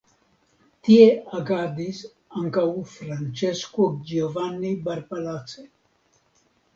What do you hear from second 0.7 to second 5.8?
Tie agadis ankaŭ Francesco Giovanni Barbalace.